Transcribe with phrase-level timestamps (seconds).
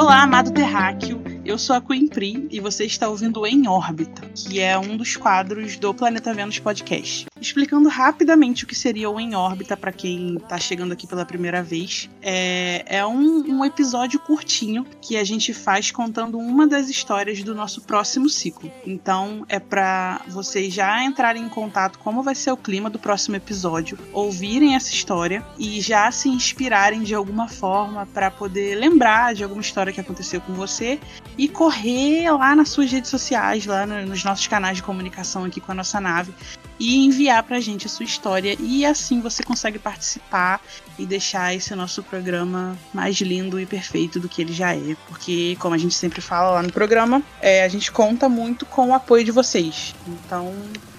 [0.00, 1.22] Olá, amado terráqueo.
[1.44, 5.14] Eu sou a Queen Pri e você está ouvindo Em Órbita, que é um dos
[5.14, 7.26] quadros do Planeta Vênus Podcast.
[7.40, 11.62] Explicando rapidamente o que seria o Em Órbita para quem está chegando aqui pela primeira
[11.62, 17.42] vez, é, é um, um, episódio curtinho que a gente faz contando uma das histórias
[17.42, 18.70] do nosso próximo ciclo.
[18.86, 23.36] Então é para vocês já entrarem em contato como vai ser o clima do próximo
[23.36, 29.42] episódio, ouvirem essa história e já se inspirarem de alguma forma para poder lembrar de
[29.42, 31.00] alguma história que aconteceu com você
[31.38, 35.60] e correr lá nas suas redes sociais, lá no, nos nossos canais de comunicação aqui
[35.60, 36.34] com a nossa nave
[36.80, 40.60] e enviar pra gente a sua história e assim você consegue participar
[40.98, 45.56] e deixar esse nosso programa mais lindo e perfeito do que ele já é, porque
[45.60, 48.94] como a gente sempre fala lá no programa, é, a gente conta muito com o
[48.94, 49.94] apoio de vocês.
[50.08, 50.54] Então,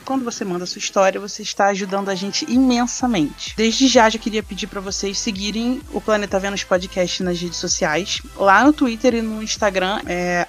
[0.06, 3.54] quando você manda sua história, você está ajudando a gente imensamente.
[3.56, 8.22] Desde já, já queria pedir para vocês seguirem o Planeta Vênus Podcast nas redes sociais.
[8.36, 10.46] Lá no Twitter e no Instagram é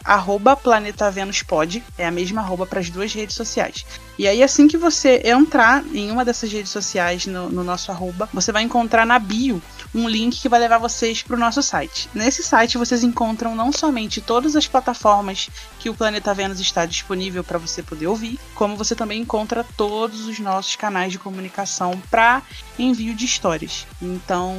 [0.62, 3.84] @planetavenuspod, é a mesma arroba para as duas redes sociais.
[4.18, 8.28] E aí, assim que você entrar em uma dessas redes sociais no, no nosso arroba,
[8.32, 9.62] você vai encontrar na bio
[9.94, 12.08] um link que vai levar vocês para o nosso site.
[12.14, 17.42] Nesse site vocês encontram não somente todas as plataformas que o Planeta Vênus está disponível
[17.42, 22.42] para você poder ouvir, como você também encontra todos os nossos canais de comunicação para
[22.78, 23.86] envio de histórias.
[24.00, 24.56] Então,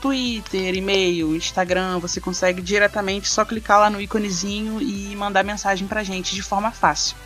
[0.00, 6.02] Twitter, e-mail, Instagram, você consegue diretamente só clicar lá no íconezinho e mandar mensagem para
[6.02, 7.16] gente de forma fácil.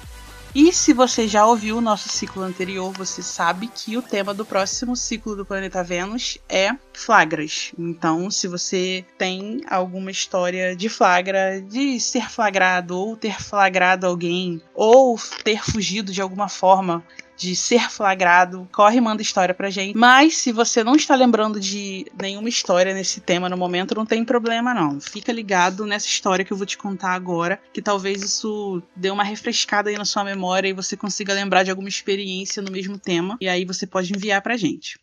[0.53, 4.45] E se você já ouviu o nosso ciclo anterior, você sabe que o tema do
[4.45, 7.73] próximo ciclo do planeta Vênus é flagras.
[7.79, 14.61] Então, se você tem alguma história de flagra, de ser flagrado ou ter flagrado alguém,
[14.75, 17.05] ou ter fugido de alguma forma
[17.41, 19.96] de ser flagrado, corre e manda história pra gente.
[19.96, 24.23] Mas se você não está lembrando de nenhuma história nesse tema no momento, não tem
[24.23, 25.01] problema não.
[25.01, 29.24] Fica ligado nessa história que eu vou te contar agora, que talvez isso dê uma
[29.24, 33.39] refrescada aí na sua memória e você consiga lembrar de alguma experiência no mesmo tema.
[33.40, 34.98] E aí você pode enviar pra gente.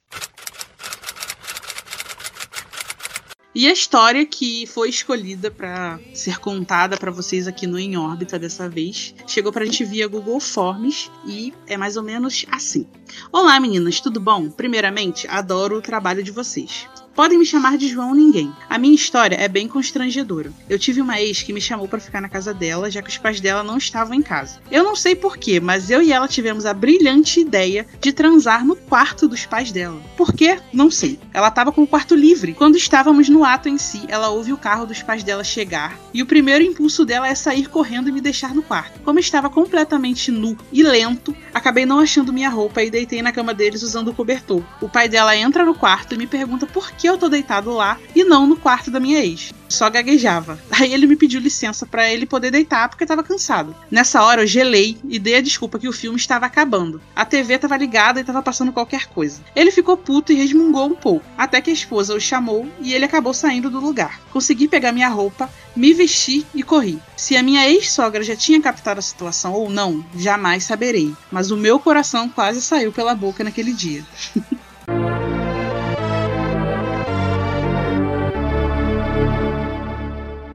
[3.57, 8.37] E a história que foi escolhida para ser contada para vocês aqui no Em Órbita
[8.37, 12.85] dessa vez chegou para a gente via Google Forms e é mais ou menos assim.
[13.31, 14.47] Olá meninas, tudo bom?
[14.51, 16.87] Primeiramente, adoro o trabalho de vocês.
[17.17, 18.53] Podem me chamar de João Ninguém.
[18.69, 20.53] A minha história é bem constrangedora.
[20.69, 23.17] Eu tive uma ex que me chamou para ficar na casa dela, já que os
[23.17, 24.59] pais dela não estavam em casa.
[24.69, 28.75] Eu não sei porquê, mas eu e ela tivemos a brilhante ideia de transar no
[28.75, 29.99] quarto dos pais dela.
[30.15, 30.59] Por quê?
[30.71, 31.19] Não sei.
[31.33, 32.53] Ela estava com o quarto livre.
[32.53, 36.21] Quando estávamos no ato em si, ela ouve o carro dos pais dela chegar e
[36.21, 38.99] o primeiro impulso dela é sair correndo e me deixar no quarto.
[39.01, 43.55] Como estava completamente nu e lento, acabei não achando minha roupa e deitei na cama
[43.55, 44.63] deles usando o cobertor.
[44.79, 47.97] O pai dela entra no quarto e me pergunta por que eu tô deitado lá
[48.15, 49.53] e não no quarto da minha ex.
[49.69, 50.59] Só gaguejava.
[50.71, 53.75] Aí ele me pediu licença para ele poder deitar porque estava cansado.
[53.91, 57.01] Nessa hora eu gelei e dei a desculpa que o filme estava acabando.
[57.15, 59.41] A TV estava ligada e estava passando qualquer coisa.
[59.55, 63.05] Ele ficou puto e resmungou um pouco, até que a esposa o chamou e ele
[63.05, 64.21] acabou saindo do lugar.
[64.31, 66.99] Consegui pegar minha roupa, me vesti e corri.
[67.15, 71.13] Se a minha ex-sogra já tinha captado a situação ou não, jamais saberei.
[71.31, 74.05] Mas o meu coração quase saiu pela boca naquele dia.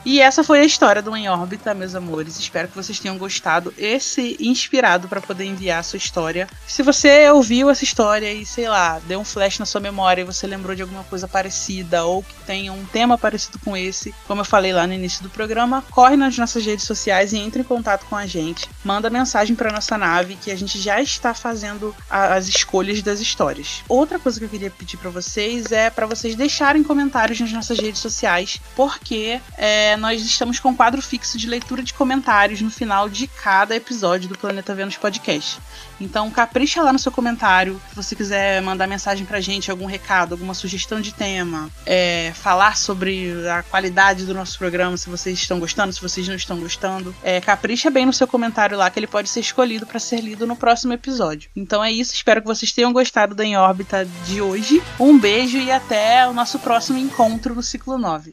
[0.04, 2.36] E essa foi a história do Em Órbita, meus amores.
[2.36, 6.48] Espero que vocês tenham gostado e se inspirado para poder enviar a sua história.
[6.66, 10.24] Se você ouviu essa história e, sei lá, deu um flash na sua memória e
[10.24, 14.40] você lembrou de alguma coisa parecida ou que tenha um tema parecido com esse, como
[14.40, 17.64] eu falei lá no início do programa, corre nas nossas redes sociais e entre em
[17.64, 18.68] contato com a gente.
[18.84, 23.84] Manda mensagem para nossa nave que a gente já está fazendo as escolhas das histórias.
[23.88, 27.78] Outra coisa que eu queria pedir para vocês é para vocês deixarem comentários nas nossas
[27.78, 32.70] redes sociais, porque é, nós estamos com um quadro fixo de leitura de comentários no
[32.70, 35.58] final de cada episódio do Planeta Vênus Podcast.
[36.00, 37.80] Então, capricha lá no seu comentário.
[37.90, 42.76] Se você quiser mandar mensagem pra gente, algum recado, alguma sugestão de tema, é, falar
[42.76, 47.14] sobre a qualidade do nosso programa, se vocês estão gostando, se vocês não estão gostando,
[47.22, 50.46] é, capricha bem no seu comentário lá, que ele pode ser escolhido para ser lido
[50.46, 51.50] no próximo episódio.
[51.54, 54.82] Então é isso, espero que vocês tenham gostado da Em Órbita de hoje.
[54.98, 58.32] Um beijo e até o nosso próximo encontro no ciclo 9.